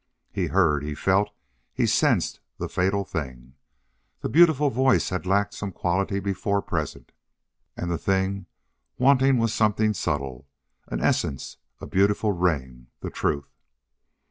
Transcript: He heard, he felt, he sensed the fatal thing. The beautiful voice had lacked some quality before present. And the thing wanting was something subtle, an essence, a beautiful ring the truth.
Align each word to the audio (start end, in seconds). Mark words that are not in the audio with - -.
He 0.31 0.47
heard, 0.47 0.81
he 0.81 0.95
felt, 0.95 1.29
he 1.75 1.85
sensed 1.85 2.39
the 2.57 2.67
fatal 2.67 3.05
thing. 3.05 3.53
The 4.21 4.29
beautiful 4.29 4.71
voice 4.71 5.09
had 5.09 5.27
lacked 5.27 5.53
some 5.53 5.71
quality 5.71 6.19
before 6.19 6.63
present. 6.63 7.11
And 7.77 7.91
the 7.91 7.99
thing 7.99 8.47
wanting 8.97 9.37
was 9.37 9.53
something 9.53 9.93
subtle, 9.93 10.47
an 10.87 11.01
essence, 11.01 11.57
a 11.79 11.85
beautiful 11.85 12.31
ring 12.31 12.87
the 13.01 13.11
truth. 13.11 13.53